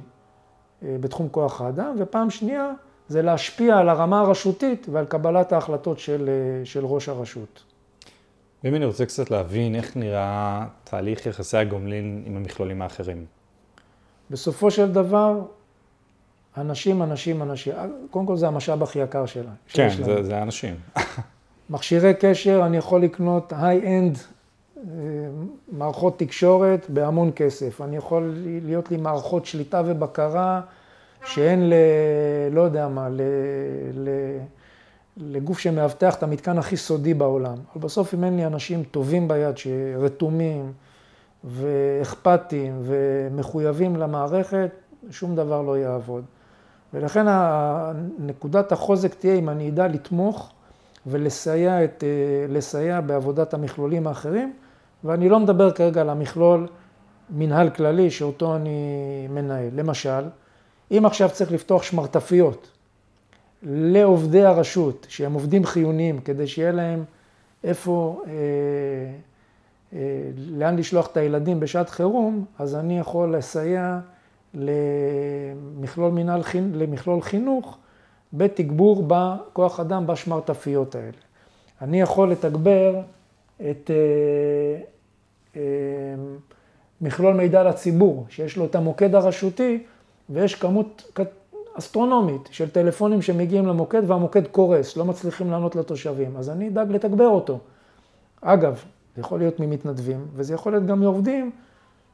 אה, 0.83 0.95
בתחום 0.99 1.29
כוח 1.29 1.61
האדם, 1.61 1.95
ופעם 1.99 2.29
שנייה 2.29 2.71
זה 3.07 3.21
להשפיע 3.21 3.77
על 3.77 3.89
הרמה 3.89 4.19
הרשותית 4.19 4.87
ועל 4.91 5.05
קבלת 5.05 5.51
ההחלטות 5.51 5.99
של, 5.99 6.29
אה, 6.29 6.65
של 6.65 6.85
ראש 6.85 7.09
הרשות. 7.09 7.63
ואם 8.63 8.75
אני 8.75 8.85
רוצה 8.85 9.05
קצת 9.05 9.31
להבין 9.31 9.75
איך 9.75 9.97
נראה 9.97 10.65
תהליך 10.83 11.25
יחסי 11.25 11.57
הגומלין 11.57 12.23
עם 12.25 12.37
המכלולים 12.37 12.81
האחרים. 12.81 13.25
בסופו 14.31 14.71
של 14.71 14.91
דבר, 14.91 15.41
אנשים, 16.57 17.03
אנשים, 17.03 17.41
אנשים, 17.41 17.73
קודם 18.11 18.25
כל 18.25 18.37
זה 18.37 18.47
המשאב 18.47 18.83
הכי 18.83 18.99
יקר 18.99 19.25
שלנו. 19.25 19.49
כן, 19.67 19.89
זה, 20.03 20.23
זה 20.23 20.41
אנשים. 20.41 20.75
מכשירי 21.69 22.13
קשר, 22.19 22.61
אני 22.65 22.77
יכול 22.77 23.03
לקנות 23.03 23.53
היי-אנד 23.55 24.17
מערכות 25.71 26.19
תקשורת 26.19 26.85
בהמון 26.89 27.31
כסף. 27.35 27.81
אני 27.81 27.97
יכול 27.97 28.33
להיות 28.63 28.91
לי 28.91 28.97
מערכות 28.97 29.45
שליטה 29.45 29.81
ובקרה 29.85 30.61
שאין 31.25 31.69
ל... 31.69 31.73
לא 32.51 32.61
יודע 32.61 32.87
מה, 32.87 33.09
ל... 33.09 33.21
ל... 33.93 34.09
לגוף 35.17 35.59
שמאבטח 35.59 36.15
את 36.15 36.23
המתקן 36.23 36.57
הכי 36.57 36.77
סודי 36.77 37.13
בעולם. 37.13 37.55
אבל 37.73 37.81
בסוף 37.81 38.13
אם 38.13 38.23
אין 38.23 38.37
לי 38.37 38.45
אנשים 38.45 38.83
טובים 38.83 39.27
ביד 39.27 39.57
שרתומים 39.57 40.71
ואכפתיים 41.43 42.81
ומחויבים 42.83 43.95
למערכת, 43.95 44.69
שום 45.09 45.35
דבר 45.35 45.61
לא 45.61 45.77
יעבוד. 45.77 46.23
ולכן 46.93 47.25
נקודת 48.19 48.71
החוזק 48.71 49.13
תהיה 49.13 49.35
אם 49.35 49.49
אני 49.49 49.69
אדע 49.69 49.87
לתמוך 49.87 50.51
ולסייע 51.07 51.83
את, 51.83 52.03
לסייע 52.49 53.01
בעבודת 53.01 53.53
המכלולים 53.53 54.07
האחרים. 54.07 54.53
ואני 55.03 55.29
לא 55.29 55.39
מדבר 55.39 55.71
כרגע 55.71 56.01
על 56.01 56.09
המכלול 56.09 56.67
מנהל 57.29 57.69
כללי 57.69 58.11
שאותו 58.11 58.55
אני 58.55 59.27
מנהל. 59.29 59.69
למשל, 59.75 60.23
אם 60.91 61.05
עכשיו 61.05 61.29
צריך 61.33 61.51
לפתוח 61.51 61.83
שמרטפיות 61.83 62.71
לעובדי 63.63 64.43
הרשות, 64.43 65.05
שהם 65.09 65.33
עובדים 65.33 65.65
חיוניים, 65.65 66.19
כדי 66.19 66.47
שיהיה 66.47 66.71
להם 66.71 67.03
איפה, 67.63 68.21
אה, 68.27 68.31
אה, 69.93 69.99
לאן 70.35 70.75
לשלוח 70.77 71.07
את 71.07 71.17
הילדים 71.17 71.59
בשעת 71.59 71.89
חירום, 71.89 72.45
אז 72.59 72.75
אני 72.75 72.99
יכול 72.99 73.35
לסייע 73.35 73.99
למכלול, 74.53 76.11
מנהל, 76.11 76.41
למכלול 76.73 77.21
חינוך 77.21 77.77
בתגבור 78.33 79.03
בכוח 79.07 79.79
אדם 79.79 80.07
בשמרטפיות 80.07 80.95
האלה. 80.95 81.17
אני 81.81 82.01
יכול 82.01 82.31
לתגבר 82.31 83.01
את 83.61 83.91
אה, 83.91 84.81
אה, 85.55 85.61
מכלול 87.01 87.33
מידע 87.33 87.63
לציבור, 87.63 88.25
שיש 88.29 88.57
לו 88.57 88.65
את 88.65 88.75
המוקד 88.75 89.15
הרשותי, 89.15 89.83
ויש 90.29 90.55
כמות 90.55 91.11
אסטרונומית 91.73 92.49
של 92.51 92.69
טלפונים 92.69 93.21
שמגיעים 93.21 93.65
למוקד 93.65 94.01
והמוקד 94.07 94.47
קורס, 94.47 94.97
לא 94.97 95.05
מצליחים 95.05 95.51
לענות 95.51 95.75
לתושבים, 95.75 96.37
אז 96.37 96.49
אני 96.49 96.67
אדאג 96.67 96.91
לתגבר 96.91 97.27
אותו. 97.27 97.59
אגב, 98.41 98.83
זה 99.15 99.21
יכול 99.21 99.39
להיות 99.39 99.59
ממתנדבים, 99.59 100.25
וזה 100.33 100.53
יכול 100.53 100.71
להיות 100.71 100.85
גם 100.85 100.99
מעובדים 100.99 101.51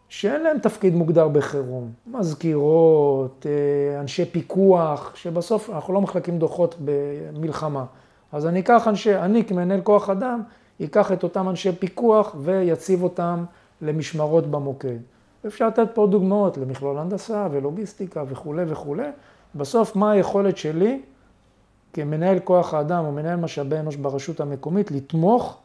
שאין 0.10 0.44
להם 0.44 0.60
תפקיד 0.60 0.96
מוגדר 0.96 1.28
בחירום. 1.28 1.92
מזכירות, 2.08 3.46
אה, 3.50 4.02
אנשי 4.02 4.26
פיקוח, 4.26 5.16
שבסוף 5.16 5.70
אנחנו 5.70 5.94
לא 5.94 6.02
מחלקים 6.02 6.40
דוחות 6.40 6.76
במלחמה. 6.86 7.86
אז 8.32 8.46
אני 8.46 8.60
אקח 8.60 8.88
אנשי, 8.88 9.16
אני 9.16 9.46
כמנהל 9.46 9.82
כוח 9.82 10.10
אדם, 10.10 10.42
אקח 10.82 11.12
את 11.12 11.24
אותם 11.24 11.50
אנשי 11.50 11.72
פיקוח 11.72 12.36
ויציב 12.39 13.03
אותם 13.03 13.44
למשמרות 13.82 14.48
במוקד. 14.48 14.98
אפשר 15.48 15.68
לתת 15.68 15.88
פה 15.94 16.08
דוגמאות 16.08 16.58
למכלול 16.58 16.98
הנדסה 16.98 17.48
ולוגיסטיקה 17.51 18.24
וכולי 18.27 18.63
וכולי. 18.68 19.08
בסוף, 19.56 19.96
מה 19.96 20.12
היכולת 20.12 20.58
שלי 20.58 21.01
כמנהל 21.94 22.39
כוח 22.39 22.74
האדם 22.74 23.06
או 23.06 23.12
מנהל 23.12 23.36
משאבי 23.36 23.80
אנוש 23.80 23.96
ברשות 23.96 24.39
המקומית 24.39 24.92
לתמוך 24.92 25.58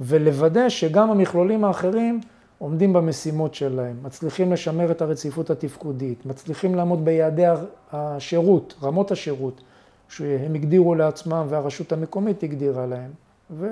ולוודא 0.00 0.68
שגם 0.68 1.10
המכלולים 1.10 1.64
האחרים 1.64 2.20
עומדים 2.58 2.92
במשימות 2.92 3.54
שלהם, 3.54 3.96
מצליחים 4.02 4.52
לשמר 4.52 4.90
את 4.90 5.02
הרציפות 5.02 5.50
התפקודית, 5.50 6.26
מצליחים 6.26 6.74
לעמוד 6.74 7.04
ביעדי 7.04 7.44
השירות, 7.92 8.74
רמות 8.82 9.10
השירות, 9.10 9.60
שהם 10.08 10.54
הגדירו 10.54 10.94
לעצמם 10.94 11.46
והרשות 11.48 11.92
המקומית 11.92 12.42
הגדירה 12.42 12.86
להם, 12.86 13.10
ו... 13.50 13.66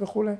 וכולי. 0.00 0.34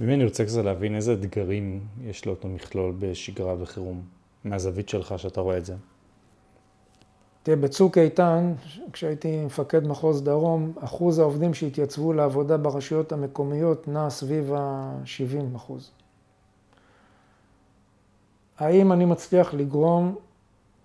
ומי 0.00 0.14
אני 0.14 0.24
רוצה 0.24 0.44
קצת 0.44 0.64
להבין 0.64 0.94
איזה 0.94 1.12
אתגרים 1.12 1.80
יש 2.04 2.26
לאותו 2.26 2.48
מכלול 2.48 2.94
בשגרה 2.98 3.54
וחירום, 3.62 4.02
מהזווית 4.44 4.88
שלך 4.88 5.14
שאתה 5.18 5.40
רואה 5.40 5.58
את 5.58 5.64
זה. 5.64 5.74
תראה, 7.42 7.56
בצוק 7.56 7.98
איתן, 7.98 8.52
כשהייתי 8.92 9.44
מפקד 9.44 9.86
מחוז 9.86 10.22
דרום, 10.22 10.72
אחוז 10.80 11.18
העובדים 11.18 11.54
שהתייצבו 11.54 12.12
לעבודה 12.12 12.56
ברשויות 12.56 13.12
המקומיות 13.12 13.88
נע 13.88 14.10
סביב 14.10 14.52
ה-70 14.54 15.56
אחוז. 15.56 15.90
האם 18.58 18.92
אני 18.92 19.04
מצליח 19.04 19.54
לגרום 19.54 20.14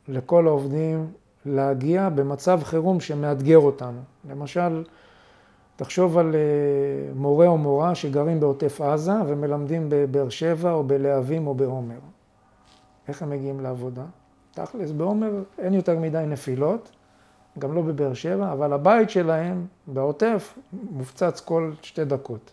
לכל 0.07 0.47
העובדים 0.47 1.07
להגיע 1.45 2.09
במצב 2.09 2.59
חירום 2.63 2.99
שמאתגר 2.99 3.57
אותנו? 3.57 4.01
למשל, 4.29 4.83
תחשוב 5.81 6.17
על 6.17 6.35
אה, 6.35 7.13
מורה 7.15 7.47
או 7.47 7.57
מורה 7.57 7.95
שגרים 7.95 8.39
בעוטף 8.39 8.81
עזה 8.81 9.11
ומלמדים 9.27 9.85
בבאר 9.89 10.29
שבע 10.29 10.71
או 10.71 10.83
בלהבים 10.83 11.47
או 11.47 11.53
בעומר. 11.53 11.99
איך 13.07 13.21
הם 13.21 13.29
מגיעים 13.29 13.59
לעבודה? 13.59 14.03
תכלס, 14.51 14.91
בעומר 14.91 15.43
אין 15.59 15.73
יותר 15.73 15.99
מדי 15.99 16.23
נפילות, 16.27 16.91
גם 17.59 17.73
לא 17.73 17.81
בבאר 17.81 18.13
שבע, 18.13 18.51
אבל 18.51 18.73
הבית 18.73 19.09
שלהם 19.09 19.65
בעוטף 19.87 20.57
מופצץ 20.91 21.39
כל 21.39 21.71
שתי 21.81 22.05
דקות. 22.05 22.51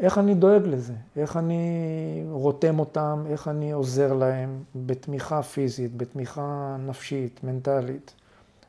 איך 0.00 0.18
אני 0.18 0.34
דואג 0.34 0.62
לזה? 0.66 0.94
איך 1.16 1.36
אני 1.36 2.24
רותם 2.30 2.78
אותם? 2.78 3.24
איך 3.28 3.48
אני 3.48 3.72
עוזר 3.72 4.12
להם 4.12 4.62
בתמיכה 4.76 5.42
פיזית, 5.42 5.96
בתמיכה 5.96 6.76
נפשית, 6.86 7.40
מנטלית 7.44 8.14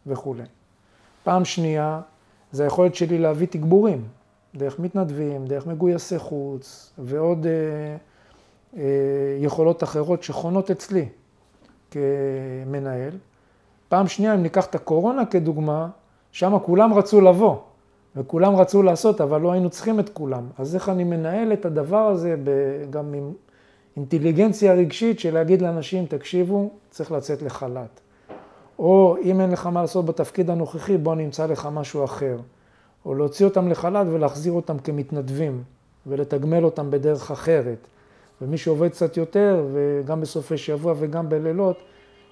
וכולי. 0.07 0.43
פעם 1.23 1.45
שנייה, 1.45 2.01
זה 2.55 2.63
היכולת 2.63 2.95
שלי 2.95 3.17
להביא 3.17 3.47
תגבורים, 3.47 4.01
דרך 4.55 4.79
מתנדבים, 4.79 5.45
דרך 5.45 5.67
מגויסי 5.67 6.19
חוץ 6.19 6.93
ועוד 6.97 7.45
אה, 7.45 7.51
אה, 8.77 9.37
יכולות 9.39 9.83
אחרות 9.83 10.23
שחונות 10.23 10.71
אצלי 10.71 11.05
כמנהל. 11.91 13.11
פעם 13.89 14.07
שנייה, 14.07 14.33
אם 14.33 14.43
ניקח 14.43 14.65
את 14.65 14.75
הקורונה 14.75 15.25
כדוגמה, 15.25 15.87
שם 16.31 16.57
כולם 16.63 16.93
רצו 16.93 17.21
לבוא. 17.21 17.55
וכולם 18.15 18.55
רצו 18.55 18.83
לעשות, 18.83 19.21
אבל 19.21 19.41
לא 19.41 19.51
היינו 19.51 19.69
צריכים 19.69 19.99
את 19.99 20.09
כולם. 20.09 20.43
אז 20.57 20.75
איך 20.75 20.89
אני 20.89 21.03
מנהל 21.03 21.53
את 21.53 21.65
הדבר 21.65 22.07
הזה 22.07 22.35
גם 22.89 23.13
עם 23.13 23.33
אינטליגנציה 23.97 24.73
רגשית 24.73 25.19
של 25.19 25.33
להגיד 25.33 25.61
לאנשים, 25.61 26.05
תקשיבו, 26.05 26.69
צריך 26.89 27.11
לצאת 27.11 27.41
לחל"ת. 27.41 27.99
או 28.79 29.17
אם 29.21 29.41
אין 29.41 29.51
לך 29.51 29.67
מה 29.67 29.81
לעשות 29.81 30.05
בתפקיד 30.05 30.49
הנוכחי, 30.49 30.97
בוא 30.97 31.15
נמצא 31.15 31.45
לך 31.45 31.69
משהו 31.71 32.03
אחר. 32.03 32.37
או 33.05 33.13
להוציא 33.13 33.45
אותם 33.45 33.67
לחל"ת 33.67 34.07
ולהחזיר 34.11 34.53
אותם 34.53 34.79
כמתנדבים, 34.79 35.63
ולתגמל 36.07 36.65
אותם 36.65 36.91
בדרך 36.91 37.31
אחרת. 37.31 37.87
ומי 38.41 38.57
שעובד 38.57 38.89
קצת 38.89 39.17
יותר, 39.17 39.65
וגם 39.73 40.21
בסופי 40.21 40.57
שבוע 40.57 40.93
וגם 40.99 41.29
בלילות, 41.29 41.77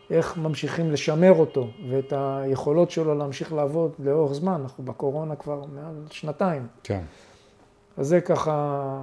איך 0.09 0.37
ממשיכים 0.37 0.91
לשמר 0.91 1.33
אותו 1.33 1.67
ואת 1.89 2.13
היכולות 2.15 2.91
שלו 2.91 3.15
להמשיך 3.15 3.53
לעבוד 3.53 3.91
לאורך 3.99 4.33
זמן, 4.33 4.61
אנחנו 4.61 4.83
בקורונה 4.83 5.35
כבר 5.35 5.63
מעל 5.75 5.93
שנתיים. 6.09 6.67
כן. 6.83 7.01
אז 7.97 8.07
זה 8.07 8.21
ככה 8.21 8.99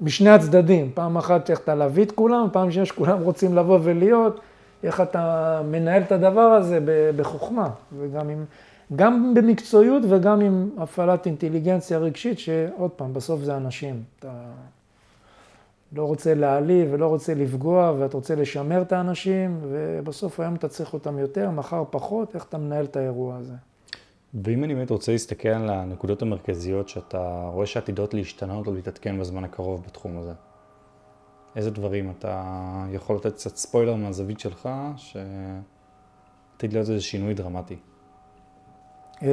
משני 0.00 0.30
הצדדים, 0.30 0.90
פעם 0.94 1.16
אחת 1.16 1.50
איך 1.50 1.60
אתה 1.60 1.74
להביא 1.74 2.04
את 2.04 2.12
כולם, 2.12 2.48
פעם 2.52 2.70
שנייה 2.70 2.86
שכולם 2.86 3.20
רוצים 3.20 3.54
לבוא 3.54 3.78
ולהיות, 3.82 4.40
איך 4.82 5.00
אתה 5.00 5.62
מנהל 5.70 6.02
את 6.02 6.12
הדבר 6.12 6.40
הזה 6.40 6.78
בחוכמה, 7.16 7.68
וגם 7.98 8.28
עם, 8.28 8.44
גם 8.96 9.34
במקצועיות 9.34 10.02
וגם 10.08 10.40
עם 10.40 10.70
הפעלת 10.78 11.26
אינטליגנציה 11.26 11.98
רגשית, 11.98 12.38
שעוד 12.38 12.90
פעם, 12.90 13.12
בסוף 13.12 13.40
זה 13.40 13.56
אנשים. 13.56 14.02
אתה... 14.18 14.32
לא 15.94 16.04
רוצה 16.04 16.34
להעליב 16.34 16.88
ולא 16.92 17.06
רוצה 17.06 17.34
לפגוע, 17.34 17.92
ואת 17.98 18.14
רוצה 18.14 18.34
לשמר 18.34 18.82
את 18.82 18.92
האנשים, 18.92 19.60
ובסוף 19.62 20.40
היום 20.40 20.54
אתה 20.54 20.68
צריך 20.68 20.94
אותם 20.94 21.18
יותר, 21.18 21.50
מחר 21.50 21.84
פחות, 21.90 22.34
איך 22.34 22.44
אתה 22.44 22.58
מנהל 22.58 22.84
את 22.84 22.96
האירוע 22.96 23.36
הזה. 23.36 23.54
ואם 24.44 24.64
אני 24.64 24.74
באמת 24.74 24.90
רוצה 24.90 25.12
להסתכל 25.12 25.48
על 25.48 25.70
הנקודות 25.70 26.22
המרכזיות 26.22 26.88
שאתה 26.88 27.48
רואה 27.52 27.66
שעתידות 27.66 28.14
להשתנות 28.14 28.66
או 28.66 28.74
להתעדכן 28.74 29.20
בזמן 29.20 29.44
הקרוב 29.44 29.82
בתחום 29.86 30.18
הזה, 30.18 30.32
איזה 31.56 31.70
דברים 31.70 32.10
אתה 32.18 32.64
יכול 32.92 33.16
לתת 33.16 33.32
קצת 33.32 33.56
ספוילר 33.56 33.94
מהזווית 33.94 34.40
שלך, 34.40 34.68
שעתיד 34.96 36.72
להיות 36.72 36.88
איזה 36.88 37.00
שינוי 37.00 37.34
דרמטי? 37.34 37.76
אה, 39.22 39.28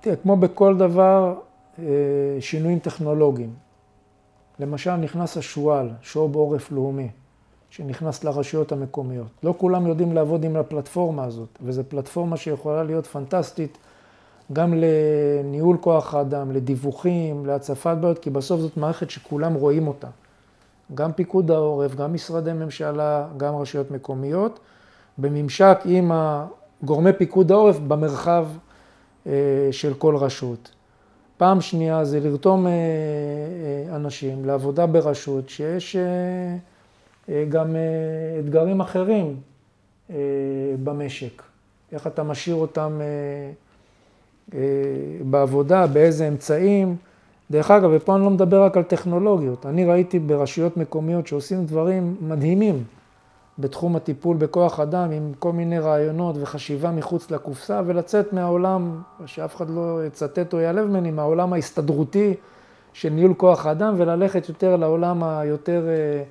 תראה, 0.00 0.16
כמו 0.16 0.36
בכל 0.36 0.76
דבר, 0.76 1.34
אה, 1.78 1.84
שינויים 2.40 2.78
טכנולוגיים. 2.78 3.54
למשל, 4.58 4.96
נכנס 4.96 5.36
השועל, 5.36 5.90
שוב 6.02 6.34
עורף 6.34 6.72
לאומי, 6.72 7.08
שנכנס 7.70 8.24
לרשויות 8.24 8.72
המקומיות. 8.72 9.26
לא 9.42 9.54
כולם 9.58 9.86
יודעים 9.86 10.12
לעבוד 10.12 10.44
עם 10.44 10.56
הפלטפורמה 10.56 11.24
הזאת, 11.24 11.58
וזו 11.62 11.82
פלטפורמה 11.88 12.36
שיכולה 12.36 12.82
להיות 12.82 13.06
פנטסטית 13.06 13.78
גם 14.52 14.74
לניהול 14.76 15.76
כוח 15.80 16.14
האדם, 16.14 16.52
לדיווחים, 16.52 17.46
להצפת 17.46 17.96
בעיות, 18.00 18.18
כי 18.18 18.30
בסוף 18.30 18.60
זאת 18.60 18.76
מערכת 18.76 19.10
שכולם 19.10 19.54
רואים 19.54 19.88
אותה. 19.88 20.08
גם 20.94 21.12
פיקוד 21.12 21.50
העורף, 21.50 21.94
גם 21.94 22.14
משרדי 22.14 22.52
ממשלה, 22.52 23.26
גם 23.36 23.56
רשויות 23.56 23.90
מקומיות, 23.90 24.60
בממשק 25.18 25.78
עם 25.84 26.12
גורמי 26.84 27.12
פיקוד 27.12 27.52
העורף 27.52 27.78
במרחב 27.78 28.46
אה, 29.26 29.32
של 29.70 29.94
כל 29.94 30.16
רשות. 30.16 30.70
פעם 31.36 31.60
שנייה 31.60 32.04
זה 32.04 32.20
לרתום 32.20 32.66
אה, 32.66 32.72
אה, 32.72 33.96
אנשים 33.96 34.44
לעבודה 34.44 34.86
ברשות 34.86 35.48
שיש 35.48 35.96
גם 37.48 37.76
אתגרים 38.40 38.80
אחרים 38.80 39.36
במשק. 40.84 41.42
איך 41.92 42.06
אתה 42.06 42.22
משאיר 42.22 42.56
אותם 42.56 43.00
בעבודה, 45.30 45.86
באיזה 45.86 46.28
אמצעים. 46.28 46.96
דרך 47.50 47.70
אגב, 47.70 47.90
ופה 47.92 48.16
אני 48.16 48.24
לא 48.24 48.30
מדבר 48.30 48.62
רק 48.62 48.76
על 48.76 48.82
טכנולוגיות, 48.82 49.66
אני 49.66 49.84
ראיתי 49.84 50.18
ברשויות 50.18 50.76
מקומיות 50.76 51.26
שעושים 51.26 51.66
דברים 51.66 52.16
מדהימים. 52.20 52.84
בתחום 53.58 53.96
הטיפול 53.96 54.36
בכוח 54.36 54.80
אדם 54.80 55.10
עם 55.10 55.32
כל 55.38 55.52
מיני 55.52 55.78
רעיונות 55.78 56.36
וחשיבה 56.40 56.90
מחוץ 56.90 57.30
לקופסה 57.30 57.82
ולצאת 57.86 58.32
מהעולם, 58.32 59.02
שאף 59.26 59.56
אחד 59.56 59.70
לא 59.70 60.06
יצטט 60.06 60.52
או 60.52 60.58
יעלב 60.58 60.86
ממני, 60.86 61.10
מהעולם 61.10 61.52
ההסתדרותי 61.52 62.34
של 62.92 63.08
ניהול 63.08 63.34
כוח 63.34 63.66
האדם 63.66 63.94
וללכת 63.96 64.48
יותר 64.48 64.76
לעולם 64.76 65.24
היותר 65.24 65.88
אה, 65.88 66.22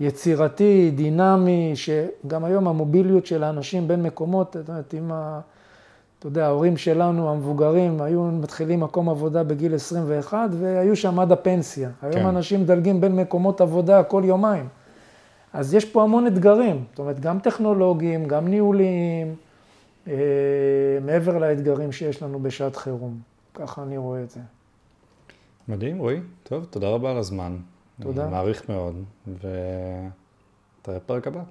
יצירתי, 0.00 0.90
דינמי, 0.94 1.72
שגם 1.74 2.44
היום 2.44 2.68
המוביליות 2.68 3.26
של 3.26 3.42
האנשים 3.44 3.88
בין 3.88 4.02
מקומות, 4.02 4.50
את 4.50 4.54
יודעת, 4.56 4.94
אם 4.94 5.12
ה... 5.12 5.40
אתה 6.18 6.28
יודע, 6.28 6.46
ההורים 6.46 6.76
שלנו, 6.76 7.30
המבוגרים, 7.30 8.02
היו 8.02 8.24
מתחילים 8.24 8.80
מקום 8.80 9.08
עבודה 9.08 9.42
בגיל 9.42 9.74
21 9.74 10.50
והיו 10.52 10.96
שם 10.96 11.20
עד 11.20 11.32
הפנסיה. 11.32 11.90
היום 12.02 12.14
כן. 12.14 12.26
אנשים 12.26 12.60
מדלגים 12.62 13.00
בין 13.00 13.16
מקומות 13.16 13.60
עבודה 13.60 14.02
כל 14.02 14.22
יומיים. 14.24 14.68
אז 15.52 15.74
יש 15.74 15.84
פה 15.84 16.02
המון 16.02 16.26
אתגרים, 16.26 16.84
זאת 16.90 16.98
אומרת, 16.98 17.20
גם 17.20 17.38
טכנולוגיים, 17.38 18.28
גם 18.28 18.48
ניהוליים, 18.48 19.34
אה, 20.08 20.14
מעבר 21.04 21.38
לאתגרים 21.38 21.92
שיש 21.92 22.22
לנו 22.22 22.40
בשעת 22.42 22.76
חירום. 22.76 23.20
ככה 23.54 23.82
אני 23.82 23.96
רואה 23.96 24.22
את 24.22 24.30
זה. 24.30 24.40
מדהים, 25.68 25.98
רועי. 25.98 26.20
טוב, 26.42 26.64
תודה 26.64 26.88
רבה 26.88 27.10
על 27.10 27.16
הזמן. 27.16 27.56
תודה. 28.00 28.22
אני 28.22 28.30
מעריך 28.30 28.68
מאוד, 28.68 29.04
ותראה 29.28 31.00
פרק 31.06 31.26
הבא. 31.26 31.42